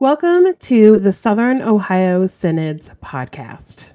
Welcome 0.00 0.54
to 0.60 0.98
the 0.98 1.12
Southern 1.12 1.60
Ohio 1.60 2.26
Synods 2.26 2.90
podcast. 3.04 3.92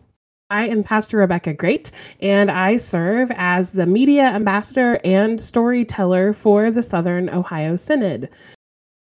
I 0.51 0.67
am 0.67 0.83
Pastor 0.83 1.17
Rebecca 1.17 1.55
Great, 1.55 1.89
and 2.19 2.51
I 2.51 2.77
serve 2.77 3.31
as 3.33 3.71
the 3.71 3.87
media 3.87 4.25
ambassador 4.25 4.99
and 5.03 5.41
storyteller 5.41 6.31
for 6.31 6.69
the 6.69 6.83
Southern 6.83 7.27
Ohio 7.31 7.75
Synod, 7.75 8.29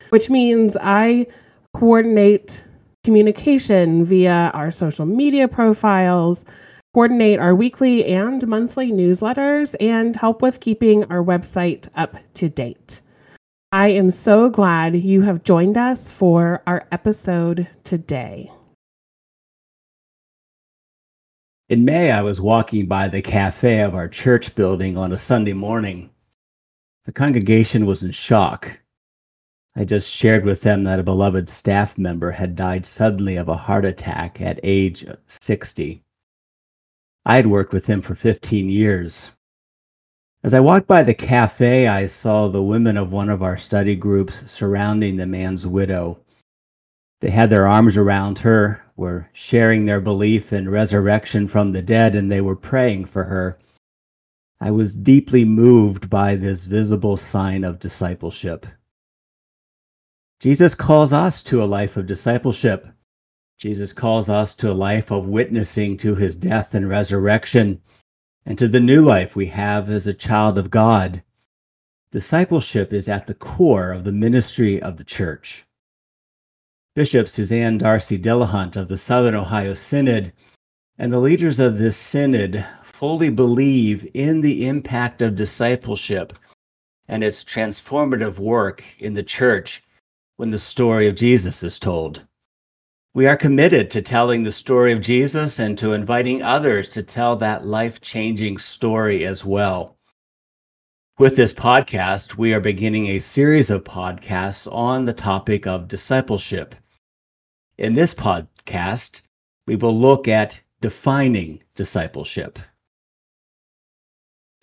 which 0.10 0.30
means 0.30 0.78
I 0.80 1.26
coordinate 1.74 2.64
communication 3.04 4.06
via 4.06 4.52
our 4.54 4.70
social 4.70 5.08
media 5.08 5.48
profiles, 5.48 6.46
coordinate 6.94 7.40
our 7.40 7.56
weekly 7.56 8.06
and 8.06 8.48
monthly 8.48 8.92
newsletters, 8.92 9.76
and 9.82 10.16
help 10.16 10.44
with 10.44 10.60
keeping 10.60 11.04
our 11.06 11.24
website 11.24 11.88
up 11.96 12.18
to 12.36 12.48
date. 12.48 13.02
I 13.76 13.90
am 13.90 14.10
so 14.10 14.50
glad 14.50 14.96
you 14.96 15.24
have 15.24 15.44
joined 15.44 15.76
us 15.76 16.10
for 16.10 16.64
our 16.66 16.88
episode 16.94 17.68
today. 17.84 18.50
In 21.68 21.84
May, 21.84 22.10
I 22.10 22.22
was 22.22 22.40
walking 22.40 22.86
by 22.86 23.10
the 23.10 23.22
cafe 23.22 23.82
of 23.82 23.94
our 23.94 24.08
church 24.08 24.56
building 24.56 24.96
on 24.96 25.12
a 25.12 25.18
Sunday 25.18 25.52
morning. 25.52 26.10
The 27.04 27.12
congregation 27.12 27.86
was 27.86 28.02
in 28.02 28.12
shock. 28.12 28.80
I 29.76 29.84
just 29.84 30.10
shared 30.10 30.46
with 30.46 30.62
them 30.62 30.86
that 30.86 31.00
a 31.00 31.04
beloved 31.04 31.50
staff 31.50 31.98
member 31.98 32.32
had 32.32 32.56
died 32.56 32.86
suddenly 32.86 33.36
of 33.36 33.50
a 33.50 33.58
heart 33.58 33.84
attack 33.84 34.40
at 34.40 34.58
age 34.64 35.04
60. 35.26 36.02
I 37.26 37.36
had 37.36 37.48
worked 37.48 37.74
with 37.74 37.88
him 37.88 38.02
for 38.02 38.16
15 38.16 38.70
years. 38.70 39.32
As 40.46 40.54
I 40.54 40.60
walked 40.60 40.86
by 40.86 41.02
the 41.02 41.16
cafe, 41.16 41.88
I 41.88 42.06
saw 42.06 42.48
the 42.48 42.62
women 42.62 42.98
of 42.98 43.12
one 43.12 43.30
of 43.30 43.42
our 43.42 43.58
study 43.58 43.96
groups 43.96 44.52
surrounding 44.52 45.16
the 45.16 45.26
man's 45.26 45.66
widow. 45.66 46.22
They 47.20 47.32
had 47.32 47.50
their 47.50 47.66
arms 47.66 47.98
around 47.98 48.38
her, 48.38 48.86
were 48.96 49.28
sharing 49.34 49.86
their 49.86 50.00
belief 50.00 50.54
in 50.54 50.70
resurrection 50.70 51.48
from 51.48 51.72
the 51.72 51.82
dead, 51.82 52.16
and 52.16 52.32
they 52.32 52.42
were 52.42 52.56
praying 52.56 53.06
for 53.06 53.24
her. 53.24 53.58
I 54.62 54.70
was 54.70 54.96
deeply 54.96 55.46
moved 55.46 56.12
by 56.12 56.36
this 56.36 56.66
visible 56.66 57.18
sign 57.18 57.64
of 57.64 57.80
discipleship. 57.80 58.68
Jesus 60.40 60.76
calls 60.76 61.12
us 61.12 61.42
to 61.42 61.64
a 61.64 61.66
life 61.66 61.98
of 61.98 62.06
discipleship. 62.06 62.86
Jesus 63.58 63.94
calls 63.94 64.30
us 64.30 64.54
to 64.54 64.72
a 64.72 64.74
life 64.74 65.12
of 65.12 65.28
witnessing 65.28 65.98
to 65.98 66.14
his 66.14 66.36
death 66.36 66.76
and 66.76 66.88
resurrection 66.88 67.82
and 68.46 68.58
to 68.58 68.68
the 68.68 68.80
new 68.80 69.02
life 69.02 69.36
we 69.36 69.48
have 69.48 69.90
as 69.90 70.06
a 70.06 70.14
child 70.14 70.58
of 70.58 70.70
God. 70.70 71.24
Discipleship 72.12 72.94
is 72.94 73.10
at 73.10 73.28
the 73.28 73.34
core 73.34 73.92
of 73.92 74.04
the 74.04 74.12
ministry 74.12 74.82
of 74.82 74.98
the 74.98 75.04
church. 75.04 75.66
Bishop 76.94 77.28
Suzanne 77.28 77.78
Darcy 77.78 78.18
Dillahunt 78.18 78.76
of 78.76 78.88
the 78.88 78.98
Southern 78.98 79.36
Ohio 79.36 79.74
Synod 79.74 80.32
and 80.98 81.12
the 81.12 81.20
leaders 81.20 81.60
of 81.60 81.78
this 81.78 81.98
synod 81.98 82.66
fully 82.82 83.30
believe 83.30 84.10
in 84.14 84.42
the 84.42 84.66
impact 84.68 85.22
of 85.22 85.36
discipleship 85.36 86.32
and 87.08 87.24
its 87.24 87.44
transformative 87.44 88.40
work 88.40 88.84
in 88.98 89.14
the 89.14 89.24
church 89.24 89.84
when 90.38 90.52
the 90.52 90.60
story 90.60 91.08
of 91.08 91.16
Jesus 91.16 91.64
is 91.64 91.78
told. 91.78 92.26
We 93.16 93.28
are 93.28 93.38
committed 93.38 93.90
to 93.92 94.02
telling 94.02 94.44
the 94.44 94.52
story 94.52 94.92
of 94.92 95.00
Jesus 95.00 95.58
and 95.58 95.78
to 95.78 95.94
inviting 95.94 96.42
others 96.42 96.90
to 96.90 97.02
tell 97.02 97.38
that 97.38 97.66
life 97.66 98.02
changing 98.02 98.58
story 98.58 99.24
as 99.24 99.46
well. 99.46 99.98
With 101.18 101.38
this 101.38 101.54
podcast, 101.54 102.38
we 102.38 102.54
are 102.54 102.60
beginning 102.60 103.08
a 103.08 103.20
series 103.20 103.70
of 103.70 103.86
podcasts 103.86 104.70
on 104.70 105.06
the 105.06 105.14
topic 105.14 105.66
of 105.66 105.88
discipleship. 105.88 106.76
In 107.78 107.94
this 107.94 108.14
podcast, 108.14 109.22
we 109.66 109.78
will 109.78 109.98
look 109.98 110.28
at 110.28 110.60
defining 110.82 111.64
discipleship. 111.74 112.60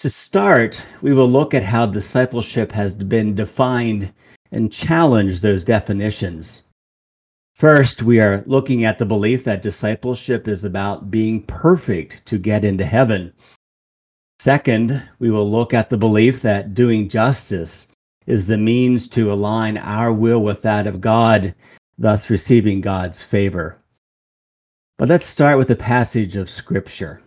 To 0.00 0.10
start, 0.10 0.86
we 1.00 1.14
will 1.14 1.26
look 1.26 1.54
at 1.54 1.64
how 1.64 1.86
discipleship 1.86 2.72
has 2.72 2.94
been 2.94 3.34
defined 3.34 4.12
and 4.50 4.70
challenge 4.70 5.40
those 5.40 5.64
definitions. 5.64 6.64
First, 7.54 8.02
we 8.02 8.18
are 8.18 8.42
looking 8.46 8.84
at 8.84 8.98
the 8.98 9.06
belief 9.06 9.44
that 9.44 9.62
discipleship 9.62 10.48
is 10.48 10.64
about 10.64 11.10
being 11.10 11.42
perfect 11.42 12.24
to 12.26 12.38
get 12.38 12.64
into 12.64 12.84
heaven. 12.84 13.34
Second, 14.38 15.08
we 15.18 15.30
will 15.30 15.48
look 15.48 15.72
at 15.72 15.88
the 15.90 15.98
belief 15.98 16.42
that 16.42 16.74
doing 16.74 17.08
justice 17.08 17.86
is 18.26 18.46
the 18.46 18.58
means 18.58 19.06
to 19.08 19.32
align 19.32 19.76
our 19.76 20.12
will 20.12 20.42
with 20.42 20.62
that 20.62 20.86
of 20.86 21.00
God, 21.00 21.54
thus 21.96 22.30
receiving 22.30 22.80
God's 22.80 23.22
favor. 23.22 23.78
But 24.98 25.08
let's 25.08 25.24
start 25.24 25.58
with 25.58 25.70
a 25.70 25.76
passage 25.76 26.34
of 26.34 26.50
Scripture. 26.50 27.22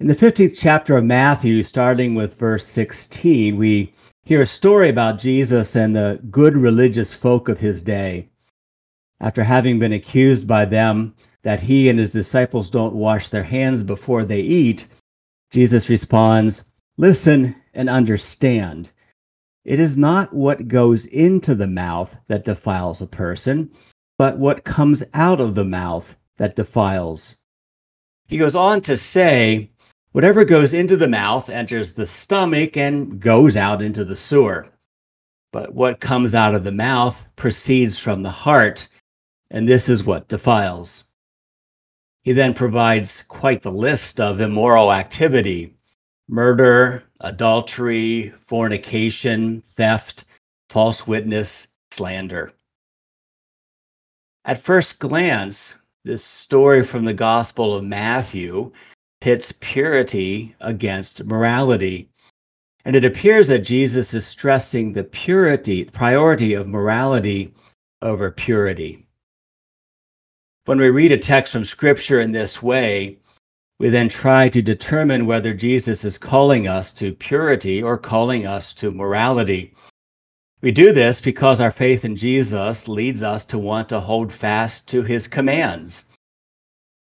In 0.00 0.08
the 0.08 0.14
15th 0.14 0.58
chapter 0.60 0.96
of 0.96 1.04
Matthew, 1.04 1.62
starting 1.62 2.14
with 2.14 2.38
verse 2.38 2.66
16, 2.66 3.56
we 3.56 3.94
hear 4.24 4.42
a 4.42 4.46
story 4.46 4.88
about 4.88 5.18
Jesus 5.18 5.76
and 5.76 5.94
the 5.94 6.20
good 6.30 6.56
religious 6.56 7.14
folk 7.14 7.48
of 7.48 7.60
his 7.60 7.82
day 7.82 8.28
after 9.22 9.44
having 9.44 9.78
been 9.78 9.92
accused 9.92 10.46
by 10.46 10.66
them 10.66 11.14
that 11.42 11.60
he 11.60 11.88
and 11.88 11.98
his 11.98 12.12
disciples 12.12 12.68
don't 12.68 12.94
wash 12.94 13.28
their 13.28 13.44
hands 13.44 13.82
before 13.82 14.24
they 14.24 14.40
eat, 14.40 14.86
Jesus 15.50 15.88
responds, 15.88 16.64
Listen 16.98 17.56
and 17.72 17.88
understand. 17.88 18.90
It 19.64 19.80
is 19.80 19.96
not 19.96 20.34
what 20.34 20.68
goes 20.68 21.06
into 21.06 21.54
the 21.54 21.66
mouth 21.66 22.18
that 22.26 22.44
defiles 22.44 23.00
a 23.00 23.06
person, 23.06 23.70
but 24.18 24.38
what 24.38 24.64
comes 24.64 25.04
out 25.14 25.40
of 25.40 25.54
the 25.54 25.64
mouth 25.64 26.16
that 26.36 26.56
defiles. 26.56 27.36
He 28.28 28.38
goes 28.38 28.54
on 28.54 28.80
to 28.82 28.96
say, 28.96 29.70
Whatever 30.10 30.44
goes 30.44 30.74
into 30.74 30.96
the 30.96 31.08
mouth 31.08 31.48
enters 31.48 31.94
the 31.94 32.06
stomach 32.06 32.76
and 32.76 33.18
goes 33.20 33.56
out 33.56 33.80
into 33.80 34.04
the 34.04 34.16
sewer. 34.16 34.68
But 35.52 35.74
what 35.74 36.00
comes 36.00 36.34
out 36.34 36.54
of 36.54 36.64
the 36.64 36.72
mouth 36.72 37.28
proceeds 37.36 37.98
from 37.98 38.22
the 38.22 38.30
heart, 38.30 38.88
and 39.52 39.68
this 39.68 39.88
is 39.88 40.02
what 40.02 40.28
defiles. 40.28 41.04
He 42.22 42.32
then 42.32 42.54
provides 42.54 43.22
quite 43.28 43.62
the 43.62 43.70
list 43.70 44.18
of 44.18 44.40
immoral 44.40 44.92
activity 44.92 45.74
murder, 46.28 47.04
adultery, 47.20 48.30
fornication, 48.38 49.60
theft, 49.60 50.24
false 50.70 51.06
witness, 51.06 51.68
slander. 51.90 52.52
At 54.46 54.58
first 54.58 54.98
glance, 54.98 55.74
this 56.04 56.24
story 56.24 56.82
from 56.82 57.04
the 57.04 57.12
Gospel 57.12 57.76
of 57.76 57.84
Matthew 57.84 58.72
pits 59.20 59.52
purity 59.60 60.54
against 60.60 61.24
morality. 61.24 62.08
And 62.84 62.96
it 62.96 63.04
appears 63.04 63.48
that 63.48 63.64
Jesus 63.64 64.14
is 64.14 64.26
stressing 64.26 64.92
the 64.92 65.04
purity, 65.04 65.84
priority 65.84 66.54
of 66.54 66.66
morality 66.66 67.52
over 68.00 68.30
purity. 68.30 69.06
When 70.64 70.78
we 70.78 70.90
read 70.90 71.10
a 71.10 71.18
text 71.18 71.52
from 71.52 71.64
Scripture 71.64 72.20
in 72.20 72.30
this 72.30 72.62
way, 72.62 73.18
we 73.80 73.88
then 73.88 74.08
try 74.08 74.48
to 74.50 74.62
determine 74.62 75.26
whether 75.26 75.54
Jesus 75.54 76.04
is 76.04 76.18
calling 76.18 76.68
us 76.68 76.92
to 76.92 77.12
purity 77.12 77.82
or 77.82 77.98
calling 77.98 78.46
us 78.46 78.72
to 78.74 78.92
morality. 78.92 79.74
We 80.60 80.70
do 80.70 80.92
this 80.92 81.20
because 81.20 81.60
our 81.60 81.72
faith 81.72 82.04
in 82.04 82.14
Jesus 82.14 82.86
leads 82.86 83.24
us 83.24 83.44
to 83.46 83.58
want 83.58 83.88
to 83.88 83.98
hold 83.98 84.32
fast 84.32 84.86
to 84.90 85.02
his 85.02 85.26
commands. 85.26 86.04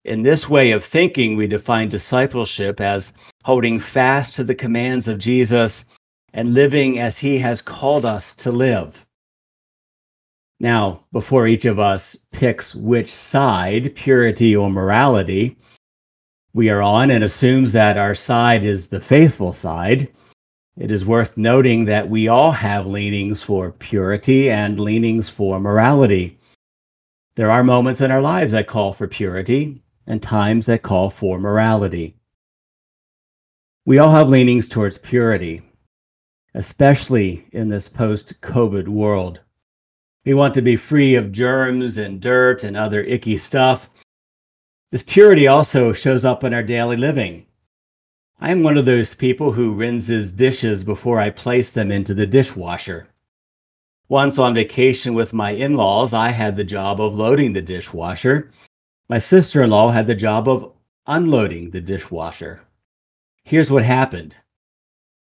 In 0.05 0.23
this 0.23 0.47
way 0.47 0.71
of 0.71 0.85
thinking, 0.85 1.35
we 1.35 1.45
define 1.45 1.89
discipleship 1.89 2.79
as 2.79 3.11
holding 3.43 3.79
fast 3.79 4.33
to 4.35 4.45
the 4.45 4.55
commands 4.55 5.09
of 5.09 5.19
Jesus 5.19 5.83
and 6.33 6.53
living 6.53 6.97
as 6.97 7.19
he 7.19 7.39
has 7.39 7.61
called 7.61 8.05
us 8.05 8.33
to 8.35 8.49
live. 8.49 9.05
Now, 10.61 11.05
before 11.11 11.47
each 11.47 11.65
of 11.65 11.79
us 11.79 12.15
picks 12.31 12.75
which 12.75 13.09
side, 13.09 13.95
purity 13.95 14.55
or 14.55 14.69
morality, 14.69 15.57
we 16.53 16.69
are 16.69 16.83
on 16.83 17.09
and 17.09 17.23
assumes 17.23 17.73
that 17.73 17.97
our 17.97 18.13
side 18.13 18.63
is 18.63 18.89
the 18.89 18.99
faithful 18.99 19.53
side, 19.53 20.13
it 20.77 20.91
is 20.91 21.03
worth 21.03 21.35
noting 21.35 21.85
that 21.85 22.09
we 22.09 22.27
all 22.27 22.51
have 22.51 22.85
leanings 22.85 23.41
for 23.41 23.71
purity 23.71 24.51
and 24.51 24.79
leanings 24.79 25.29
for 25.29 25.59
morality. 25.59 26.37
There 27.33 27.49
are 27.49 27.63
moments 27.63 27.99
in 27.99 28.11
our 28.11 28.21
lives 28.21 28.51
that 28.51 28.67
call 28.67 28.93
for 28.93 29.07
purity 29.07 29.81
and 30.05 30.21
times 30.21 30.67
that 30.67 30.83
call 30.83 31.09
for 31.09 31.39
morality. 31.39 32.17
We 33.83 33.97
all 33.97 34.11
have 34.11 34.29
leanings 34.29 34.67
towards 34.67 34.99
purity, 34.99 35.63
especially 36.53 37.47
in 37.51 37.69
this 37.69 37.89
post 37.89 38.39
COVID 38.41 38.87
world. 38.87 39.39
We 40.23 40.33
want 40.33 40.53
to 40.53 40.61
be 40.61 40.75
free 40.75 41.15
of 41.15 41.31
germs 41.31 41.97
and 41.97 42.21
dirt 42.21 42.63
and 42.63 42.77
other 42.77 43.01
icky 43.01 43.37
stuff. 43.37 43.89
This 44.91 45.03
purity 45.03 45.47
also 45.47 45.93
shows 45.93 46.23
up 46.23 46.43
in 46.43 46.53
our 46.53 46.63
daily 46.63 46.97
living. 46.97 47.47
I 48.39 48.51
am 48.51 48.61
one 48.61 48.77
of 48.77 48.85
those 48.85 49.15
people 49.15 49.53
who 49.53 49.75
rinses 49.75 50.31
dishes 50.31 50.83
before 50.83 51.19
I 51.19 51.29
place 51.29 51.73
them 51.73 51.91
into 51.91 52.13
the 52.13 52.27
dishwasher. 52.27 53.07
Once 54.09 54.37
on 54.37 54.53
vacation 54.53 55.13
with 55.13 55.33
my 55.33 55.51
in 55.51 55.75
laws, 55.75 56.13
I 56.13 56.29
had 56.29 56.55
the 56.55 56.63
job 56.63 56.99
of 56.99 57.15
loading 57.15 57.53
the 57.53 57.61
dishwasher. 57.61 58.51
My 59.07 59.17
sister 59.17 59.63
in 59.63 59.69
law 59.69 59.91
had 59.91 60.05
the 60.05 60.15
job 60.15 60.47
of 60.47 60.73
unloading 61.07 61.71
the 61.71 61.81
dishwasher. 61.81 62.61
Here's 63.43 63.71
what 63.71 63.83
happened 63.83 64.35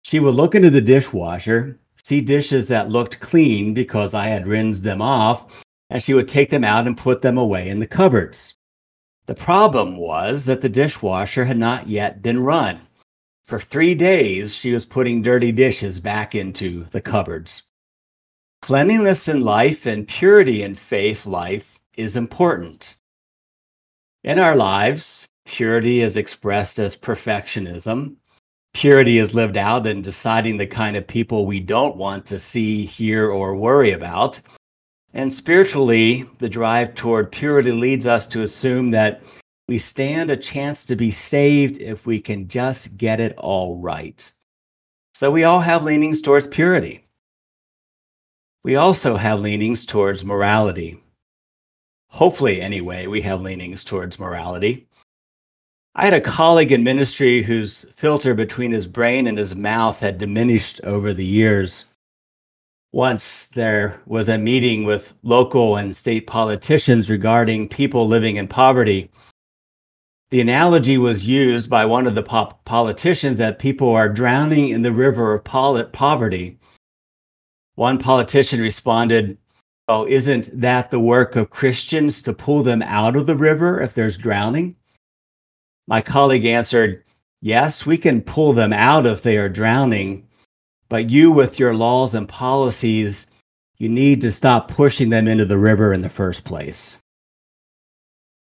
she 0.03 0.19
would 0.19 0.35
look 0.35 0.55
into 0.55 0.69
the 0.69 0.81
dishwasher, 0.81 1.79
see 2.03 2.21
dishes 2.21 2.67
that 2.67 2.89
looked 2.89 3.19
clean 3.19 3.73
because 3.73 4.13
I 4.13 4.27
had 4.27 4.47
rinsed 4.47 4.83
them 4.83 5.01
off, 5.01 5.63
and 5.89 6.01
she 6.01 6.13
would 6.13 6.27
take 6.27 6.49
them 6.49 6.63
out 6.63 6.87
and 6.87 6.97
put 6.97 7.21
them 7.21 7.37
away 7.37 7.69
in 7.69 7.79
the 7.79 7.87
cupboards. 7.87 8.55
The 9.27 9.35
problem 9.35 9.97
was 9.97 10.45
that 10.45 10.61
the 10.61 10.69
dishwasher 10.69 11.45
had 11.45 11.57
not 11.57 11.87
yet 11.87 12.21
been 12.21 12.39
run. 12.39 12.81
For 13.43 13.59
three 13.59 13.95
days, 13.95 14.55
she 14.55 14.71
was 14.71 14.85
putting 14.85 15.21
dirty 15.21 15.51
dishes 15.51 15.99
back 15.99 16.33
into 16.33 16.85
the 16.85 17.01
cupboards. 17.01 17.63
Cleanliness 18.61 19.27
in 19.27 19.41
life 19.41 19.85
and 19.85 20.07
purity 20.07 20.63
in 20.63 20.75
faith 20.75 21.25
life 21.25 21.83
is 21.97 22.15
important. 22.15 22.95
In 24.23 24.39
our 24.39 24.55
lives, 24.55 25.27
purity 25.45 25.99
is 25.99 26.15
expressed 26.15 26.79
as 26.79 26.95
perfectionism. 26.95 28.17
Purity 28.73 29.17
is 29.17 29.35
lived 29.35 29.57
out 29.57 29.85
in 29.85 30.01
deciding 30.01 30.57
the 30.57 30.67
kind 30.67 30.95
of 30.95 31.05
people 31.07 31.45
we 31.45 31.59
don't 31.59 31.97
want 31.97 32.25
to 32.27 32.39
see, 32.39 32.85
hear, 32.85 33.29
or 33.29 33.55
worry 33.55 33.91
about. 33.91 34.39
And 35.13 35.31
spiritually, 35.31 36.23
the 36.39 36.49
drive 36.49 36.95
toward 36.95 37.31
purity 37.31 37.71
leads 37.71 38.07
us 38.07 38.25
to 38.27 38.43
assume 38.43 38.91
that 38.91 39.21
we 39.67 39.77
stand 39.77 40.29
a 40.29 40.37
chance 40.37 40.85
to 40.85 40.95
be 40.95 41.11
saved 41.11 41.81
if 41.81 42.07
we 42.07 42.21
can 42.21 42.47
just 42.47 42.97
get 42.97 43.19
it 43.19 43.33
all 43.37 43.81
right. 43.81 44.31
So 45.13 45.31
we 45.31 45.43
all 45.43 45.59
have 45.59 45.83
leanings 45.83 46.21
towards 46.21 46.47
purity. 46.47 47.05
We 48.63 48.75
also 48.75 49.17
have 49.17 49.39
leanings 49.39 49.85
towards 49.85 50.23
morality. 50.23 50.97
Hopefully, 52.09 52.61
anyway, 52.61 53.07
we 53.07 53.21
have 53.21 53.41
leanings 53.41 53.83
towards 53.83 54.19
morality. 54.19 54.87
I 55.93 56.05
had 56.05 56.13
a 56.13 56.21
colleague 56.21 56.71
in 56.71 56.85
ministry 56.85 57.41
whose 57.41 57.83
filter 57.91 58.33
between 58.33 58.71
his 58.71 58.87
brain 58.87 59.27
and 59.27 59.37
his 59.37 59.57
mouth 59.57 59.99
had 59.99 60.17
diminished 60.17 60.79
over 60.85 61.13
the 61.13 61.25
years. 61.25 61.83
Once 62.93 63.47
there 63.47 64.01
was 64.05 64.29
a 64.29 64.37
meeting 64.37 64.85
with 64.85 65.17
local 65.21 65.75
and 65.75 65.93
state 65.93 66.27
politicians 66.27 67.09
regarding 67.09 67.67
people 67.67 68.07
living 68.07 68.37
in 68.37 68.47
poverty. 68.47 69.11
The 70.29 70.39
analogy 70.39 70.97
was 70.97 71.27
used 71.27 71.69
by 71.69 71.85
one 71.85 72.07
of 72.07 72.15
the 72.15 72.23
politicians 72.23 73.37
that 73.39 73.59
people 73.59 73.89
are 73.89 74.07
drowning 74.07 74.69
in 74.69 74.83
the 74.83 74.93
river 74.93 75.35
of 75.35 75.43
poverty. 75.43 76.57
One 77.75 77.97
politician 77.97 78.61
responded, 78.61 79.37
Oh, 79.89 80.07
isn't 80.07 80.49
that 80.53 80.89
the 80.89 81.01
work 81.01 81.35
of 81.35 81.49
Christians 81.49 82.21
to 82.21 82.33
pull 82.33 82.63
them 82.63 82.81
out 82.81 83.17
of 83.17 83.25
the 83.25 83.35
river 83.35 83.81
if 83.81 83.93
there's 83.93 84.17
drowning? 84.17 84.77
My 85.87 86.01
colleague 86.01 86.45
answered, 86.45 87.03
Yes, 87.41 87.85
we 87.85 87.97
can 87.97 88.21
pull 88.21 88.53
them 88.53 88.71
out 88.71 89.05
if 89.05 89.23
they 89.23 89.37
are 89.37 89.49
drowning, 89.49 90.27
but 90.89 91.09
you, 91.09 91.31
with 91.31 91.59
your 91.59 91.73
laws 91.73 92.13
and 92.13 92.29
policies, 92.29 93.27
you 93.77 93.89
need 93.89 94.21
to 94.21 94.29
stop 94.29 94.67
pushing 94.67 95.09
them 95.09 95.27
into 95.27 95.45
the 95.45 95.57
river 95.57 95.91
in 95.91 96.01
the 96.01 96.09
first 96.09 96.45
place. 96.45 96.97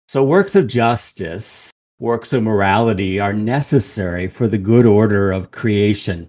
So, 0.08 0.26
works 0.26 0.58
of 0.58 0.68
justice, 0.68 1.72
works 2.00 2.34
of 2.34 2.44
morality 2.44 3.20
are 3.20 3.32
necessary 3.32 4.28
for 4.28 4.48
the 4.48 4.58
good 4.58 4.86
order 4.86 5.32
of 5.32 5.52
creation. 5.52 6.28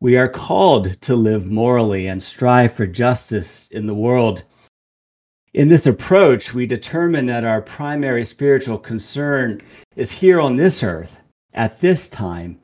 We 0.00 0.16
are 0.16 0.28
called 0.28 1.02
to 1.02 1.14
live 1.16 1.50
morally 1.50 2.06
and 2.06 2.22
strive 2.22 2.72
for 2.72 2.86
justice 2.86 3.66
in 3.66 3.86
the 3.86 3.94
world. 3.94 4.44
In 5.58 5.66
this 5.66 5.88
approach, 5.88 6.54
we 6.54 6.66
determine 6.66 7.26
that 7.26 7.42
our 7.42 7.60
primary 7.60 8.22
spiritual 8.22 8.78
concern 8.78 9.60
is 9.96 10.20
here 10.20 10.40
on 10.40 10.54
this 10.54 10.84
earth 10.84 11.20
at 11.52 11.80
this 11.80 12.08
time, 12.08 12.60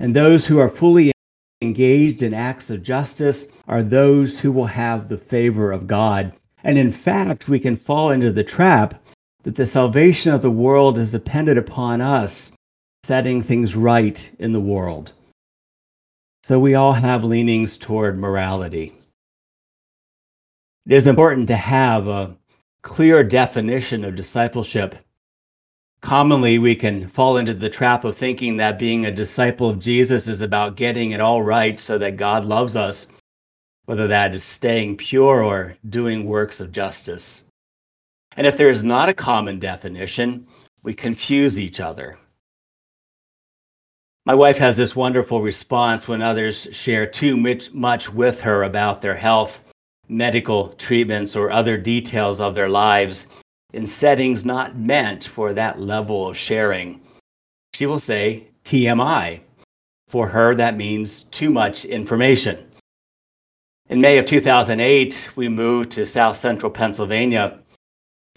and 0.00 0.16
those 0.16 0.46
who 0.46 0.58
are 0.58 0.70
fully 0.70 1.12
engaged 1.60 2.22
in 2.22 2.32
acts 2.32 2.70
of 2.70 2.82
justice 2.82 3.48
are 3.66 3.82
those 3.82 4.40
who 4.40 4.50
will 4.50 4.68
have 4.68 5.10
the 5.10 5.18
favor 5.18 5.70
of 5.70 5.86
God. 5.86 6.34
And 6.64 6.78
in 6.78 6.90
fact, 6.90 7.50
we 7.50 7.60
can 7.60 7.76
fall 7.76 8.08
into 8.08 8.32
the 8.32 8.44
trap 8.44 8.94
that 9.42 9.56
the 9.56 9.66
salvation 9.66 10.32
of 10.32 10.40
the 10.40 10.50
world 10.50 10.96
is 10.96 11.12
dependent 11.12 11.58
upon 11.58 12.00
us 12.00 12.50
setting 13.02 13.42
things 13.42 13.76
right 13.76 14.30
in 14.38 14.54
the 14.54 14.58
world. 14.74 15.12
So 16.42 16.58
we 16.58 16.74
all 16.74 16.94
have 16.94 17.24
leanings 17.24 17.76
toward 17.76 18.16
morality. 18.16 18.97
It 20.88 20.96
is 20.96 21.06
important 21.06 21.46
to 21.48 21.56
have 21.56 22.08
a 22.08 22.36
clear 22.82 23.22
definition 23.22 24.02
of 24.04 24.16
discipleship 24.16 24.96
Commonly, 26.00 26.58
we 26.58 26.76
can 26.76 27.06
fall 27.08 27.36
into 27.36 27.54
the 27.54 27.68
trap 27.68 28.04
of 28.04 28.16
thinking 28.16 28.56
that 28.56 28.78
being 28.78 29.04
a 29.04 29.10
disciple 29.10 29.68
of 29.68 29.80
Jesus 29.80 30.28
is 30.28 30.40
about 30.40 30.76
getting 30.76 31.10
it 31.10 31.20
all 31.20 31.42
right 31.42 31.78
so 31.80 31.98
that 31.98 32.16
God 32.16 32.44
loves 32.44 32.76
us, 32.76 33.08
whether 33.86 34.06
that 34.06 34.34
is 34.34 34.44
staying 34.44 34.96
pure 34.96 35.42
or 35.42 35.76
doing 35.88 36.24
works 36.24 36.60
of 36.60 36.70
justice. 36.70 37.44
And 38.36 38.46
if 38.46 38.56
there 38.56 38.68
is 38.68 38.84
not 38.84 39.08
a 39.08 39.14
common 39.14 39.58
definition, 39.58 40.46
we 40.84 40.94
confuse 40.94 41.58
each 41.58 41.80
other. 41.80 42.18
My 44.24 44.34
wife 44.34 44.58
has 44.58 44.76
this 44.76 44.94
wonderful 44.94 45.42
response 45.42 46.06
when 46.06 46.22
others 46.22 46.68
share 46.70 47.06
too 47.06 47.36
much 47.72 48.12
with 48.12 48.42
her 48.42 48.62
about 48.62 49.02
their 49.02 49.16
health, 49.16 49.72
medical 50.08 50.68
treatments, 50.70 51.36
or 51.36 51.50
other 51.50 51.76
details 51.76 52.40
of 52.40 52.54
their 52.54 52.68
lives 52.68 53.26
in 53.72 53.86
settings 53.86 54.44
not 54.44 54.76
meant 54.76 55.24
for 55.24 55.52
that 55.52 55.78
level 55.78 56.28
of 56.28 56.36
sharing. 56.36 57.00
She 57.74 57.86
will 57.86 57.98
say 57.98 58.48
TMI. 58.64 59.40
For 60.06 60.28
her, 60.28 60.54
that 60.54 60.76
means 60.76 61.24
too 61.24 61.50
much 61.50 61.84
information. 61.84 62.64
In 63.90 64.00
May 64.00 64.18
of 64.18 64.26
2008, 64.26 65.30
we 65.36 65.48
moved 65.48 65.90
to 65.92 66.06
South 66.06 66.36
Central 66.36 66.72
Pennsylvania. 66.72 67.60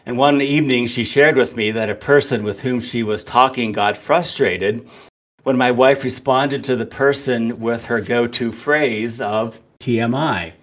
And 0.05 0.17
one 0.17 0.41
evening, 0.41 0.87
she 0.87 1.03
shared 1.03 1.37
with 1.37 1.55
me 1.55 1.71
that 1.71 1.89
a 1.89 1.95
person 1.95 2.43
with 2.43 2.61
whom 2.61 2.79
she 2.79 3.03
was 3.03 3.23
talking 3.23 3.71
got 3.71 3.95
frustrated 3.95 4.87
when 5.43 5.57
my 5.57 5.71
wife 5.71 6.03
responded 6.03 6.63
to 6.65 6.75
the 6.75 6.85
person 6.85 7.59
with 7.59 7.85
her 7.85 8.01
go 8.01 8.27
to 8.27 8.51
phrase 8.51 9.19
of 9.21 9.59
TMI. 9.79 10.53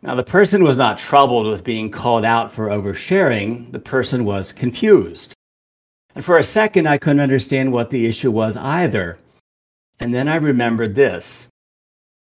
Now, 0.00 0.14
the 0.14 0.24
person 0.24 0.62
was 0.62 0.78
not 0.78 0.98
troubled 0.98 1.46
with 1.46 1.64
being 1.64 1.90
called 1.90 2.24
out 2.24 2.52
for 2.52 2.68
oversharing, 2.68 3.72
the 3.72 3.80
person 3.80 4.24
was 4.24 4.52
confused. 4.52 5.34
And 6.14 6.24
for 6.24 6.38
a 6.38 6.44
second, 6.44 6.86
I 6.86 6.98
couldn't 6.98 7.20
understand 7.20 7.72
what 7.72 7.90
the 7.90 8.06
issue 8.06 8.30
was 8.30 8.56
either. 8.56 9.18
And 9.98 10.14
then 10.14 10.28
I 10.28 10.36
remembered 10.36 10.94
this 10.94 11.48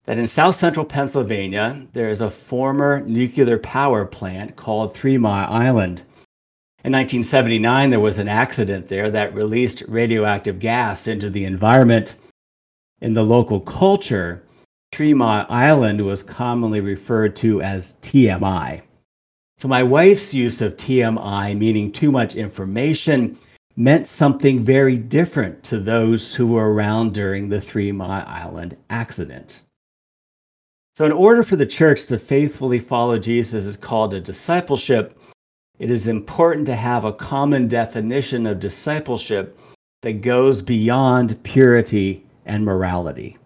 that 0.06 0.18
in 0.18 0.26
south 0.26 0.56
central 0.56 0.86
Pennsylvania, 0.86 1.86
there 1.92 2.08
is 2.08 2.22
a 2.22 2.32
former 2.32 3.02
nuclear 3.02 3.60
power 3.60 4.06
plant 4.06 4.56
called 4.56 4.96
Three 4.96 5.18
Mile 5.18 5.52
Island. 5.52 6.04
In 6.86 6.94
1979, 6.94 7.90
there 7.90 8.00
was 8.00 8.18
an 8.18 8.30
accident 8.30 8.88
there 8.88 9.10
that 9.10 9.34
released 9.34 9.84
radioactive 9.90 10.60
gas 10.60 11.08
into 11.08 11.30
the 11.30 11.44
environment. 11.44 12.16
In 13.02 13.16
the 13.16 13.26
local 13.26 13.60
culture, 13.60 14.44
Mile 15.00 15.46
Island 15.50 16.06
was 16.06 16.24
commonly 16.24 16.82
referred 16.82 17.36
to 17.38 17.62
as 17.62 17.96
TMI. 18.02 18.82
So 19.58 19.68
my 19.68 19.84
wife's 19.84 20.34
use 20.34 20.62
of 20.62 20.78
TMI, 20.78 21.58
meaning 21.58 21.92
too 21.92 22.12
much 22.12 22.36
information, 22.36 23.38
meant 23.76 24.08
something 24.08 24.60
very 24.60 24.98
different 24.98 25.64
to 25.66 25.78
those 25.80 26.36
who 26.36 26.48
were 26.48 26.74
around 26.74 27.14
during 27.14 27.50
the 27.50 27.62
Three 27.62 27.92
Mile 27.92 28.26
Island 28.28 28.78
accident. 28.90 29.62
So, 30.96 31.06
in 31.06 31.12
order 31.12 31.44
for 31.44 31.56
the 31.56 31.68
church 31.68 32.08
to 32.08 32.18
faithfully 32.18 32.80
follow 32.80 33.20
Jesus' 33.20 33.78
call 33.78 34.10
to 34.10 34.20
discipleship, 34.20 35.16
it 35.78 35.92
is 35.92 36.08
important 36.08 36.66
to 36.68 36.76
have 36.76 37.04
a 37.04 37.14
common 37.14 37.68
definition 37.68 38.48
of 38.48 38.60
discipleship 38.60 39.60
that 40.02 40.24
goes 40.24 40.64
beyond 40.64 41.44
purity 41.44 42.26
and 42.48 42.66
morality. 42.66 43.38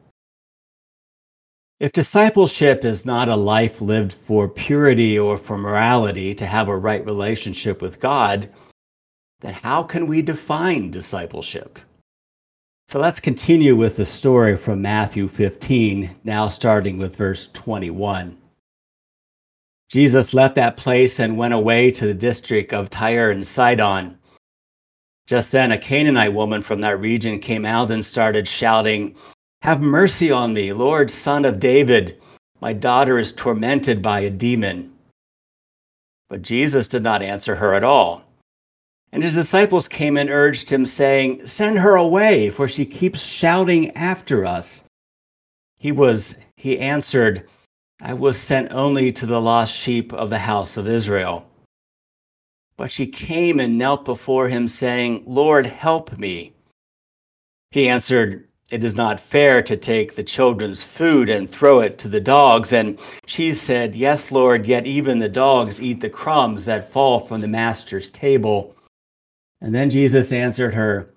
If 1.82 1.94
discipleship 1.94 2.86
is 2.86 3.08
not 3.08 3.28
a 3.28 3.36
life 3.36 3.82
lived 3.82 4.14
for 4.14 4.48
purity 4.48 5.18
or 5.18 5.36
for 5.36 5.58
morality 5.58 6.36
to 6.36 6.46
have 6.46 6.68
a 6.68 6.78
right 6.78 7.04
relationship 7.04 7.82
with 7.82 8.00
God, 8.00 8.52
then 9.40 9.56
how 9.56 9.82
can 9.82 10.06
we 10.06 10.22
define 10.22 10.92
discipleship? 10.92 11.80
So 12.88 13.00
let's 13.00 13.20
continue 13.20 13.76
with 13.76 13.98
the 13.98 14.06
story 14.06 14.56
from 14.58 14.84
Matthew 14.84 15.28
15, 15.28 16.18
now 16.24 16.50
starting 16.50 17.00
with 17.00 17.16
verse 17.16 17.48
21. 17.48 18.38
Jesus 19.92 20.36
left 20.36 20.54
that 20.54 20.78
place 20.78 21.20
and 21.20 21.36
went 21.36 21.56
away 21.56 21.90
to 21.90 22.06
the 22.06 22.14
district 22.14 22.74
of 22.74 22.92
Tyre 22.92 23.32
and 23.32 23.44
Sidon. 23.44 24.20
Just 25.26 25.52
then, 25.52 25.72
a 25.72 25.80
Canaanite 25.80 26.34
woman 26.34 26.62
from 26.62 26.82
that 26.82 27.00
region 27.00 27.40
came 27.40 27.66
out 27.66 27.90
and 27.90 28.06
started 28.06 28.48
shouting, 28.48 29.16
have 29.62 29.82
mercy 29.82 30.32
on 30.32 30.53
me, 30.53 30.74
Lord, 30.74 31.12
son 31.12 31.46
of 31.46 31.60
David. 31.60 32.20
My 32.60 32.74
daughter 32.74 33.20
is 33.20 33.32
tormented 33.32 34.01
by 34.01 34.22
a 34.22 34.30
demon. 34.30 34.94
But 36.30 36.41
Jesus 36.41 36.88
did 36.88 37.03
not 37.03 37.22
answer 37.22 37.56
her 37.56 37.74
at 37.74 37.84
all. 37.84 38.24
And 39.12 39.24
his 39.24 39.36
disciples 39.36 39.88
came 39.88 40.18
and 40.18 40.30
urged 40.30 40.72
him, 40.72 40.86
saying, 40.86 41.46
Send 41.46 41.80
her 41.80 41.96
away, 41.96 42.50
for 42.50 42.68
she 42.68 42.86
keeps 42.86 43.25
shouting 43.25 43.91
after 43.91 44.46
us. 44.46 44.84
He 45.77 45.91
was, 45.91 46.38
he 46.56 46.80
answered, 46.80 47.48
I 48.01 48.13
was 48.13 48.39
sent 48.39 48.72
only 48.72 49.12
to 49.12 49.25
the 49.25 49.41
lost 49.41 49.75
sheep 49.75 50.13
of 50.13 50.30
the 50.30 50.39
house 50.39 50.77
of 50.77 50.88
Israel. 50.88 51.48
But 52.77 52.91
she 52.91 53.08
came 53.08 53.60
and 53.60 53.77
knelt 53.77 54.06
before 54.06 54.48
him, 54.48 54.68
saying, 54.68 55.24
Lord, 55.27 55.68
help 55.68 56.18
me. 56.18 56.53
He 57.72 57.89
answered, 57.89 58.48
It 58.72 58.86
is 58.86 58.96
not 58.96 59.20
fair 59.20 59.62
to 59.63 59.75
take 59.75 60.16
the 60.16 60.24
children's 60.24 60.82
food 60.82 61.28
and 61.28 61.50
throw 61.50 61.82
it 61.82 61.98
to 62.00 62.08
the 62.08 62.22
dogs. 62.22 62.72
And 62.72 62.98
she 63.28 63.54
said, 63.54 63.96
Yes, 63.96 64.32
Lord, 64.32 64.66
yet 64.66 64.88
even 64.88 65.20
the 65.20 65.28
dogs 65.28 65.82
eat 65.82 66.00
the 66.00 66.10
crumbs 66.10 66.66
that 66.66 66.90
fall 66.90 67.20
from 67.20 67.42
the 67.42 67.50
master's 67.50 68.08
table. 68.08 68.74
And 69.60 69.75
then 69.75 69.90
Jesus 69.90 70.32
answered 70.32 70.74
her, 70.74 71.10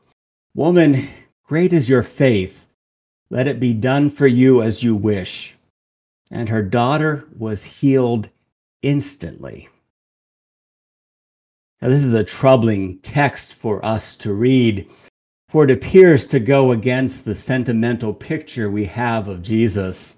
Woman, 0.53 1.09
great 1.45 1.73
is 1.73 1.89
your 1.89 2.03
faith. 2.03 2.67
Let 3.31 3.47
it 3.47 3.61
be 3.61 3.73
done 3.73 4.11
for 4.11 4.27
you 4.27 4.61
as 4.61 4.83
you 4.83 4.97
wish. 4.97 5.57
And 6.33 6.49
her 6.49 6.63
daughter 6.63 7.25
was 7.39 7.81
healed 7.81 8.31
instantly. 8.83 9.69
Now, 11.81 11.89
this 11.89 12.03
is 12.03 12.15
a 12.15 12.25
troubling 12.25 12.99
text 12.99 13.55
for 13.55 13.85
us 13.85 14.17
to 14.17 14.33
read, 14.33 14.89
for 15.55 15.63
it 15.63 15.71
appears 15.71 16.27
to 16.27 16.41
go 16.41 16.73
against 16.73 17.25
the 17.25 17.33
sentimental 17.33 18.13
picture 18.13 18.69
we 18.69 18.87
have 18.87 19.29
of 19.29 19.41
Jesus. 19.41 20.17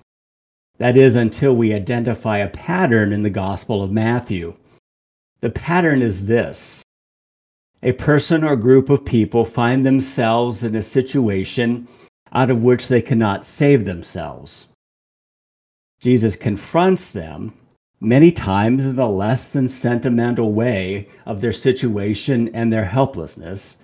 That 0.79 0.97
is, 0.97 1.15
until 1.15 1.55
we 1.55 1.75
identify 1.75 2.39
a 2.39 2.49
pattern 2.49 3.13
in 3.13 3.23
the 3.23 3.29
Gospel 3.29 3.83
of 3.83 3.93
Matthew. 3.93 4.57
The 5.41 5.51
pattern 5.51 6.01
is 6.01 6.27
this 6.27 6.83
a 7.83 7.93
person 7.93 8.45
or 8.45 8.57
group 8.57 8.89
of 8.89 9.05
people 9.05 9.45
find 9.45 9.85
themselves 9.85 10.65
in 10.65 10.75
a 10.75 10.81
situation 10.81 11.87
out 12.33 12.51
of 12.51 12.63
which 12.63 12.89
they 12.89 13.03
cannot 13.03 13.45
save 13.45 13.85
themselves. 13.85 14.69
Jesus 16.01 16.35
confronts 16.35 17.13
them 17.13 17.53
many 18.01 18.33
times 18.33 18.87
in 18.87 18.97
the 18.97 19.07
less 19.07 19.51
than 19.51 19.69
sentimental 19.69 20.55
way 20.55 21.11
of 21.27 21.43
their 21.43 21.53
situation 21.53 22.49
and 22.55 22.73
their 22.73 22.87
helplessness. 22.87 23.77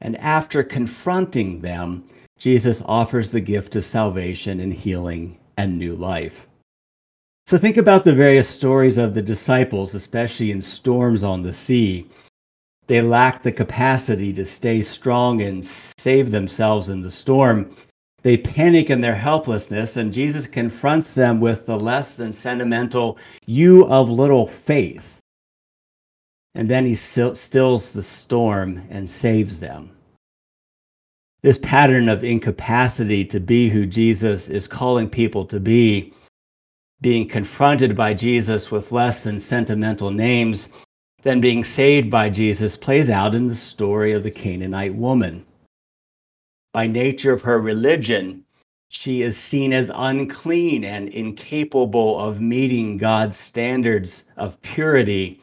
And 0.00 0.16
after 0.16 0.62
confronting 0.62 1.60
them, 1.60 2.06
Jesus 2.38 2.82
offers 2.86 3.30
the 3.30 3.40
gift 3.40 3.76
of 3.76 3.84
salvation 3.84 4.60
and 4.60 4.72
healing 4.72 5.38
and 5.56 5.78
new 5.78 5.94
life. 5.94 6.46
So 7.46 7.56
think 7.56 7.76
about 7.76 8.04
the 8.04 8.14
various 8.14 8.48
stories 8.48 8.98
of 8.98 9.14
the 9.14 9.22
disciples, 9.22 9.94
especially 9.94 10.50
in 10.50 10.60
storms 10.60 11.22
on 11.24 11.42
the 11.42 11.52
sea 11.52 12.06
they 12.86 13.02
lack 13.02 13.42
the 13.42 13.52
capacity 13.52 14.32
to 14.34 14.44
stay 14.44 14.80
strong 14.80 15.42
and 15.42 15.64
save 15.64 16.30
themselves 16.30 16.88
in 16.88 17.02
the 17.02 17.10
storm. 17.10 17.74
They 18.22 18.36
panic 18.36 18.90
in 18.90 19.00
their 19.00 19.16
helplessness, 19.16 19.96
and 19.96 20.12
Jesus 20.12 20.46
confronts 20.46 21.14
them 21.14 21.40
with 21.40 21.66
the 21.66 21.78
less 21.78 22.16
than 22.16 22.32
sentimental, 22.32 23.18
you 23.44 23.86
of 23.86 24.08
little 24.08 24.46
faith. 24.46 25.20
And 26.56 26.70
then 26.70 26.86
he 26.86 26.94
stills 26.94 27.92
the 27.92 28.02
storm 28.02 28.86
and 28.88 29.08
saves 29.08 29.60
them. 29.60 29.90
This 31.42 31.58
pattern 31.58 32.08
of 32.08 32.24
incapacity 32.24 33.26
to 33.26 33.38
be 33.38 33.68
who 33.68 33.84
Jesus 33.84 34.48
is 34.48 34.66
calling 34.66 35.10
people 35.10 35.44
to 35.44 35.60
be, 35.60 36.14
being 37.02 37.28
confronted 37.28 37.94
by 37.94 38.14
Jesus 38.14 38.70
with 38.70 38.90
less 38.90 39.24
than 39.24 39.38
sentimental 39.38 40.10
names, 40.10 40.70
then 41.22 41.42
being 41.42 41.62
saved 41.62 42.10
by 42.10 42.30
Jesus 42.30 42.78
plays 42.78 43.10
out 43.10 43.34
in 43.34 43.48
the 43.48 43.54
story 43.54 44.14
of 44.14 44.22
the 44.22 44.30
Canaanite 44.30 44.94
woman. 44.94 45.44
By 46.72 46.86
nature 46.86 47.34
of 47.34 47.42
her 47.42 47.60
religion, 47.60 48.44
she 48.88 49.20
is 49.20 49.36
seen 49.36 49.74
as 49.74 49.90
unclean 49.94 50.84
and 50.84 51.10
incapable 51.10 52.18
of 52.18 52.40
meeting 52.40 52.96
God's 52.96 53.36
standards 53.36 54.24
of 54.38 54.60
purity, 54.62 55.42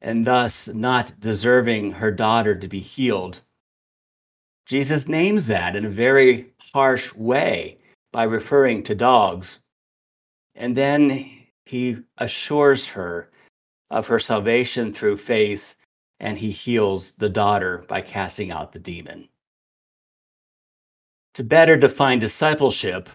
and 0.00 0.26
thus 0.26 0.68
not 0.68 1.18
deserving 1.20 1.92
her 1.92 2.10
daughter 2.10 2.54
to 2.56 2.68
be 2.68 2.80
healed. 2.80 3.42
Jesus 4.66 5.08
names 5.08 5.48
that 5.48 5.74
in 5.76 5.84
a 5.84 5.90
very 5.90 6.52
harsh 6.72 7.12
way 7.14 7.78
by 8.12 8.22
referring 8.22 8.82
to 8.84 8.94
dogs. 8.94 9.60
And 10.54 10.76
then 10.76 11.30
he 11.66 11.98
assures 12.18 12.90
her 12.90 13.30
of 13.90 14.06
her 14.06 14.20
salvation 14.20 14.92
through 14.92 15.16
faith, 15.16 15.76
and 16.18 16.38
he 16.38 16.50
heals 16.50 17.12
the 17.12 17.28
daughter 17.28 17.84
by 17.88 18.00
casting 18.00 18.50
out 18.50 18.72
the 18.72 18.78
demon. 18.78 19.28
To 21.34 21.44
better 21.44 21.76
define 21.76 22.18
discipleship, 22.18 23.08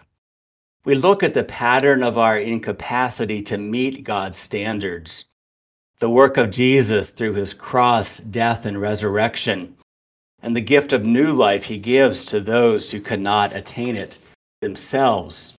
we 0.84 0.94
look 0.94 1.22
at 1.22 1.34
the 1.34 1.44
pattern 1.44 2.02
of 2.02 2.16
our 2.18 2.38
incapacity 2.38 3.42
to 3.42 3.58
meet 3.58 4.04
God's 4.04 4.38
standards, 4.38 5.24
the 5.98 6.10
work 6.10 6.36
of 6.36 6.50
Jesus 6.50 7.10
through 7.10 7.34
his 7.34 7.54
cross, 7.54 8.18
death, 8.18 8.66
and 8.66 8.80
resurrection, 8.80 9.76
and 10.42 10.54
the 10.54 10.60
gift 10.60 10.92
of 10.92 11.04
new 11.04 11.32
life 11.32 11.64
he 11.64 11.78
gives 11.78 12.24
to 12.26 12.40
those 12.40 12.90
who 12.90 13.00
cannot 13.00 13.54
attain 13.54 13.96
it 13.96 14.18
themselves. 14.60 15.54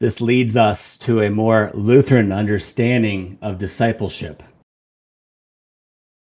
This 0.00 0.20
leads 0.20 0.56
us 0.56 0.96
to 0.98 1.22
a 1.22 1.30
more 1.30 1.70
Lutheran 1.74 2.30
understanding 2.30 3.38
of 3.42 3.58
discipleship. 3.58 4.42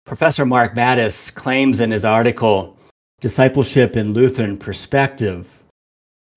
Professor 0.06 0.46
Mark 0.46 0.74
Mattes 0.74 1.34
claims 1.34 1.80
in 1.80 1.90
his 1.90 2.04
article, 2.04 2.78
Discipleship 3.20 3.96
in 3.96 4.12
Lutheran 4.12 4.56
Perspective, 4.56 5.64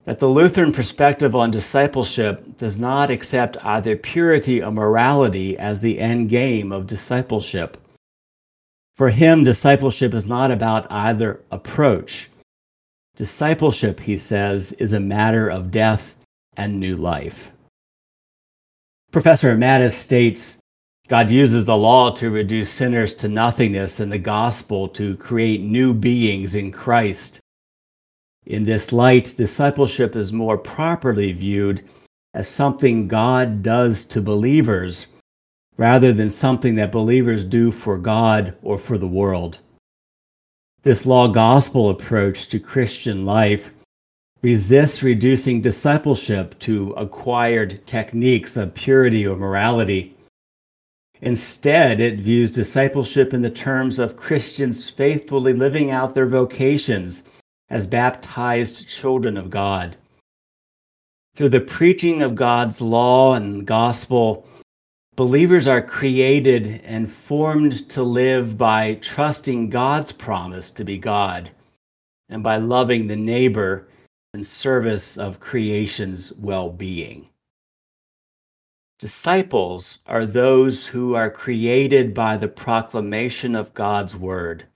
that 0.04 0.18
the 0.18 0.26
Lutheran 0.26 0.72
perspective 0.72 1.34
on 1.34 1.50
discipleship 1.50 2.56
does 2.56 2.78
not 2.78 3.10
accept 3.10 3.56
either 3.62 3.96
purity 3.96 4.62
or 4.62 4.72
morality 4.72 5.58
as 5.58 5.80
the 5.80 5.98
end 5.98 6.28
game 6.28 6.72
of 6.72 6.86
discipleship. 6.86 7.76
For 8.94 9.10
him, 9.10 9.44
discipleship 9.44 10.14
is 10.14 10.26
not 10.26 10.50
about 10.50 10.90
either 10.90 11.42
approach. 11.50 12.28
Discipleship, 13.16 14.00
he 14.00 14.16
says, 14.16 14.72
is 14.72 14.92
a 14.92 15.00
matter 15.00 15.48
of 15.48 15.70
death 15.70 16.16
and 16.56 16.80
new 16.80 16.96
life. 16.96 17.52
Professor 19.12 19.56
Mattes 19.56 19.92
states 19.92 20.56
God 21.08 21.28
uses 21.28 21.66
the 21.66 21.76
law 21.76 22.10
to 22.12 22.30
reduce 22.30 22.70
sinners 22.70 23.16
to 23.16 23.28
nothingness 23.28 23.98
and 23.98 24.12
the 24.12 24.18
gospel 24.18 24.86
to 24.90 25.16
create 25.16 25.60
new 25.60 25.92
beings 25.92 26.54
in 26.54 26.70
Christ. 26.70 27.40
In 28.46 28.64
this 28.64 28.92
light, 28.92 29.34
discipleship 29.36 30.16
is 30.16 30.32
more 30.32 30.56
properly 30.56 31.32
viewed 31.32 31.84
as 32.32 32.48
something 32.48 33.06
God 33.06 33.62
does 33.62 34.04
to 34.06 34.22
believers 34.22 35.06
rather 35.76 36.12
than 36.12 36.30
something 36.30 36.74
that 36.76 36.92
believers 36.92 37.44
do 37.44 37.70
for 37.70 37.98
God 37.98 38.56
or 38.62 38.78
for 38.78 38.98
the 38.98 39.08
world. 39.08 39.58
This 40.82 41.04
law 41.04 41.28
gospel 41.28 41.90
approach 41.90 42.46
to 42.48 42.58
Christian 42.58 43.26
life 43.26 43.72
resists 44.42 45.02
reducing 45.02 45.60
discipleship 45.60 46.58
to 46.60 46.92
acquired 46.92 47.86
techniques 47.86 48.56
of 48.56 48.74
purity 48.74 49.26
or 49.26 49.36
morality. 49.36 50.16
Instead, 51.20 52.00
it 52.00 52.18
views 52.18 52.50
discipleship 52.50 53.34
in 53.34 53.42
the 53.42 53.50
terms 53.50 53.98
of 53.98 54.16
Christians 54.16 54.88
faithfully 54.88 55.52
living 55.52 55.90
out 55.90 56.14
their 56.14 56.26
vocations 56.26 57.24
as 57.70 57.86
baptized 57.86 58.88
children 58.88 59.36
of 59.36 59.48
God. 59.48 59.96
Through 61.34 61.50
the 61.50 61.60
preaching 61.60 62.20
of 62.20 62.34
God's 62.34 62.82
law 62.82 63.34
and 63.34 63.66
gospel, 63.66 64.46
believers 65.16 65.66
are 65.66 65.80
created 65.80 66.66
and 66.84 67.08
formed 67.08 67.88
to 67.90 68.02
live 68.02 68.58
by 68.58 68.94
trusting 68.94 69.70
God's 69.70 70.12
promise 70.12 70.70
to 70.72 70.84
be 70.84 70.98
God 70.98 71.50
and 72.28 72.42
by 72.42 72.56
loving 72.56 73.06
the 73.06 73.16
neighbor 73.16 73.88
in 74.34 74.42
service 74.42 75.16
of 75.16 75.40
creation's 75.40 76.32
well 76.34 76.70
being. 76.70 77.30
Disciples 78.98 79.98
are 80.06 80.26
those 80.26 80.88
who 80.88 81.14
are 81.14 81.30
created 81.30 82.12
by 82.12 82.36
the 82.36 82.48
proclamation 82.48 83.54
of 83.54 83.72
God's 83.72 84.14
word, 84.14 84.66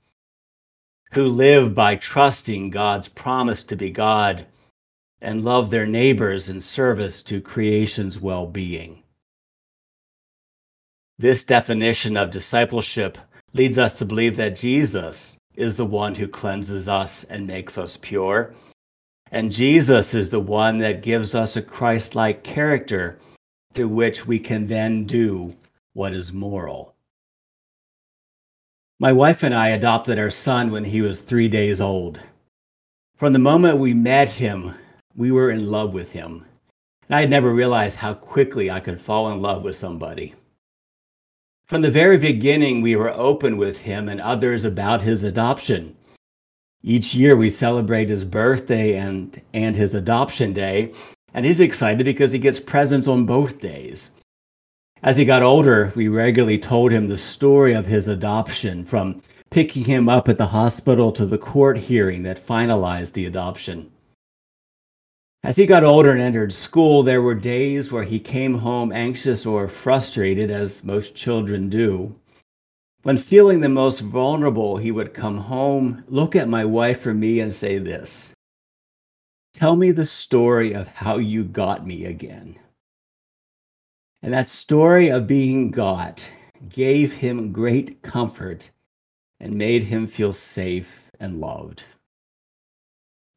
who 1.14 1.28
live 1.28 1.74
by 1.74 1.96
trusting 1.96 2.70
God's 2.70 3.08
promise 3.08 3.64
to 3.64 3.76
be 3.76 3.90
God 3.90 4.46
and 5.20 5.44
love 5.44 5.70
their 5.70 5.86
neighbors 5.86 6.50
in 6.50 6.60
service 6.60 7.22
to 7.24 7.40
creation's 7.40 8.20
well 8.20 8.46
being. 8.46 9.02
This 11.18 11.44
definition 11.44 12.16
of 12.16 12.30
discipleship 12.30 13.18
leads 13.52 13.78
us 13.78 13.98
to 13.98 14.04
believe 14.04 14.36
that 14.36 14.56
Jesus 14.56 15.36
is 15.56 15.76
the 15.76 15.86
one 15.86 16.16
who 16.16 16.28
cleanses 16.28 16.88
us 16.88 17.24
and 17.24 17.46
makes 17.46 17.78
us 17.78 17.96
pure 17.96 18.52
And 19.30 19.52
Jesus 19.52 20.14
is 20.14 20.30
the 20.30 20.40
one 20.40 20.78
that 20.78 21.02
gives 21.02 21.34
us 21.34 21.56
a 21.56 21.62
Christ 21.62 22.14
like 22.14 22.44
character 22.44 23.18
through 23.74 23.88
which 23.88 24.26
we 24.26 24.38
can 24.38 24.68
then 24.68 25.04
do 25.04 25.56
what 25.94 26.14
is 26.14 26.32
moral. 26.32 26.93
My 29.00 29.12
wife 29.12 29.42
and 29.42 29.52
I 29.52 29.70
adopted 29.70 30.20
our 30.20 30.30
son 30.30 30.70
when 30.70 30.84
he 30.84 31.02
was 31.02 31.20
three 31.20 31.48
days 31.48 31.80
old. 31.80 32.20
From 33.16 33.32
the 33.32 33.40
moment 33.40 33.78
we 33.78 33.92
met 33.92 34.30
him, 34.34 34.74
we 35.16 35.32
were 35.32 35.50
in 35.50 35.68
love 35.68 35.92
with 35.92 36.12
him. 36.12 36.44
And 37.08 37.16
I 37.16 37.20
had 37.20 37.30
never 37.30 37.52
realized 37.52 37.98
how 37.98 38.14
quickly 38.14 38.70
I 38.70 38.78
could 38.78 39.00
fall 39.00 39.32
in 39.32 39.42
love 39.42 39.64
with 39.64 39.74
somebody. 39.74 40.34
From 41.66 41.82
the 41.82 41.90
very 41.90 42.18
beginning, 42.18 42.82
we 42.82 42.94
were 42.94 43.10
open 43.10 43.56
with 43.56 43.80
him 43.80 44.08
and 44.08 44.20
others 44.20 44.64
about 44.64 45.02
his 45.02 45.24
adoption. 45.24 45.96
Each 46.80 47.16
year, 47.16 47.36
we 47.36 47.50
celebrate 47.50 48.08
his 48.08 48.24
birthday 48.24 48.96
and, 48.96 49.42
and 49.52 49.74
his 49.74 49.94
adoption 49.94 50.52
day, 50.52 50.92
and 51.32 51.44
he's 51.44 51.60
excited 51.60 52.04
because 52.04 52.30
he 52.30 52.38
gets 52.38 52.60
presents 52.60 53.08
on 53.08 53.26
both 53.26 53.60
days. 53.60 54.12
As 55.04 55.18
he 55.18 55.26
got 55.26 55.42
older, 55.42 55.92
we 55.94 56.08
regularly 56.08 56.56
told 56.56 56.90
him 56.90 57.08
the 57.08 57.18
story 57.18 57.74
of 57.74 57.84
his 57.84 58.08
adoption, 58.08 58.86
from 58.86 59.20
picking 59.50 59.84
him 59.84 60.08
up 60.08 60.30
at 60.30 60.38
the 60.38 60.46
hospital 60.46 61.12
to 61.12 61.26
the 61.26 61.36
court 61.36 61.76
hearing 61.76 62.22
that 62.22 62.38
finalized 62.38 63.12
the 63.12 63.26
adoption. 63.26 63.92
As 65.42 65.58
he 65.58 65.66
got 65.66 65.84
older 65.84 66.10
and 66.10 66.22
entered 66.22 66.54
school, 66.54 67.02
there 67.02 67.20
were 67.20 67.34
days 67.34 67.92
where 67.92 68.04
he 68.04 68.18
came 68.18 68.54
home 68.54 68.92
anxious 68.92 69.44
or 69.44 69.68
frustrated, 69.68 70.50
as 70.50 70.82
most 70.82 71.14
children 71.14 71.68
do. 71.68 72.14
When 73.02 73.18
feeling 73.18 73.60
the 73.60 73.68
most 73.68 74.00
vulnerable, 74.00 74.78
he 74.78 74.90
would 74.90 75.12
come 75.12 75.36
home, 75.36 76.02
look 76.06 76.34
at 76.34 76.48
my 76.48 76.64
wife 76.64 77.04
or 77.04 77.12
me, 77.12 77.40
and 77.40 77.52
say 77.52 77.76
this 77.76 78.32
Tell 79.52 79.76
me 79.76 79.90
the 79.90 80.06
story 80.06 80.74
of 80.74 80.88
how 80.88 81.18
you 81.18 81.44
got 81.44 81.86
me 81.86 82.06
again. 82.06 82.56
And 84.24 84.32
that 84.32 84.48
story 84.48 85.10
of 85.10 85.26
being 85.26 85.70
got 85.70 86.30
gave 86.70 87.16
him 87.16 87.52
great 87.52 88.00
comfort 88.00 88.70
and 89.38 89.58
made 89.58 89.82
him 89.82 90.06
feel 90.06 90.32
safe 90.32 91.10
and 91.20 91.40
loved. 91.40 91.84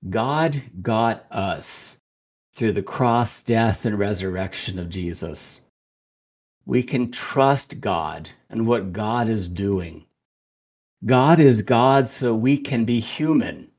God 0.10 0.62
got 0.82 1.26
us 1.30 1.98
through 2.56 2.72
the 2.72 2.84
cross, 2.84 3.44
death, 3.44 3.86
and 3.86 4.00
resurrection 4.00 4.80
of 4.80 4.88
Jesus. 4.88 5.60
We 6.66 6.84
can 6.84 7.12
trust 7.12 7.82
God 7.82 8.30
and 8.50 8.66
what 8.66 8.94
God 8.94 9.28
is 9.28 9.50
doing. 9.50 10.06
God 11.06 11.38
is 11.38 11.64
God, 11.64 12.08
so 12.08 12.34
we 12.34 12.58
can 12.58 12.86
be 12.86 13.02
human. 13.02 13.72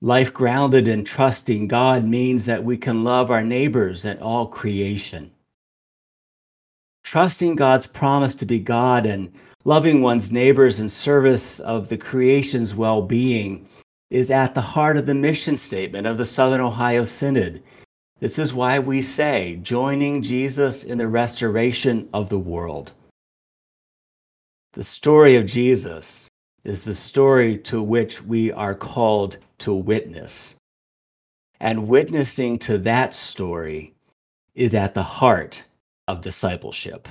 Life 0.00 0.32
grounded 0.32 0.88
in 0.88 1.04
trusting 1.04 1.68
God 1.68 2.06
means 2.06 2.46
that 2.46 2.64
we 2.64 2.78
can 2.78 3.04
love 3.04 3.30
our 3.30 3.44
neighbors 3.44 4.06
and 4.06 4.18
all 4.18 4.46
creation. 4.46 5.32
Trusting 7.02 7.56
God's 7.56 7.86
promise 7.86 8.34
to 8.36 8.46
be 8.46 8.60
God 8.60 9.06
and 9.06 9.32
loving 9.64 10.02
one's 10.02 10.30
neighbors 10.30 10.80
in 10.80 10.88
service 10.88 11.60
of 11.60 11.88
the 11.88 11.98
creation's 11.98 12.74
well 12.74 13.02
being 13.02 13.68
is 14.10 14.30
at 14.30 14.54
the 14.54 14.60
heart 14.60 14.96
of 14.96 15.06
the 15.06 15.14
mission 15.14 15.56
statement 15.56 16.06
of 16.06 16.18
the 16.18 16.26
Southern 16.26 16.60
Ohio 16.60 17.04
Synod. 17.04 17.62
This 18.18 18.38
is 18.38 18.52
why 18.52 18.78
we 18.78 19.00
say, 19.00 19.58
joining 19.62 20.22
Jesus 20.22 20.84
in 20.84 20.98
the 20.98 21.08
restoration 21.08 22.08
of 22.12 22.28
the 22.28 22.38
world. 22.38 22.92
The 24.72 24.82
story 24.82 25.36
of 25.36 25.46
Jesus 25.46 26.28
is 26.64 26.84
the 26.84 26.94
story 26.94 27.56
to 27.58 27.82
which 27.82 28.22
we 28.22 28.52
are 28.52 28.74
called 28.74 29.38
to 29.58 29.74
witness. 29.74 30.54
And 31.58 31.88
witnessing 31.88 32.58
to 32.60 32.78
that 32.78 33.14
story 33.14 33.94
is 34.54 34.74
at 34.74 34.94
the 34.94 35.02
heart 35.02 35.64
of 36.10 36.20
discipleship. 36.20 37.06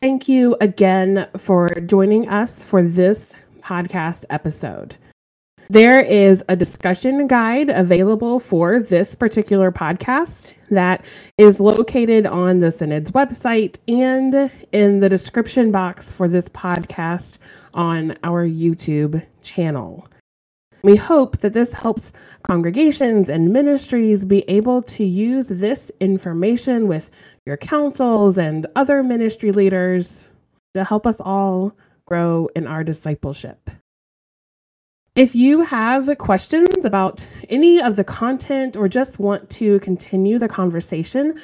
Thank 0.00 0.28
you 0.28 0.56
again 0.60 1.28
for 1.36 1.74
joining 1.80 2.28
us 2.28 2.64
for 2.64 2.82
this 2.82 3.34
podcast 3.60 4.24
episode. 4.30 4.96
There 5.70 6.00
is 6.00 6.42
a 6.48 6.56
discussion 6.56 7.26
guide 7.26 7.68
available 7.68 8.40
for 8.40 8.80
this 8.80 9.14
particular 9.14 9.70
podcast 9.70 10.54
that 10.70 11.04
is 11.36 11.60
located 11.60 12.26
on 12.26 12.60
the 12.60 12.70
Synod's 12.72 13.10
website 13.10 13.76
and 13.86 14.50
in 14.72 15.00
the 15.00 15.08
description 15.08 15.70
box 15.70 16.10
for 16.10 16.26
this 16.26 16.48
podcast 16.48 17.38
on 17.74 18.16
our 18.24 18.46
YouTube 18.46 19.24
channel. 19.42 20.08
We 20.82 20.96
hope 20.96 21.38
that 21.38 21.54
this 21.54 21.72
helps 21.74 22.12
congregations 22.44 23.28
and 23.28 23.52
ministries 23.52 24.24
be 24.24 24.48
able 24.48 24.80
to 24.82 25.04
use 25.04 25.48
this 25.48 25.90
information 26.00 26.86
with 26.86 27.10
your 27.44 27.56
councils 27.56 28.38
and 28.38 28.66
other 28.76 29.02
ministry 29.02 29.50
leaders 29.50 30.30
to 30.74 30.84
help 30.84 31.06
us 31.06 31.20
all 31.20 31.76
grow 32.06 32.48
in 32.54 32.66
our 32.66 32.84
discipleship. 32.84 33.70
If 35.16 35.34
you 35.34 35.62
have 35.62 36.16
questions 36.18 36.84
about 36.84 37.26
any 37.48 37.82
of 37.82 37.96
the 37.96 38.04
content 38.04 38.76
or 38.76 38.88
just 38.88 39.18
want 39.18 39.50
to 39.50 39.80
continue 39.80 40.38
the 40.38 40.46
conversation, 40.46 41.36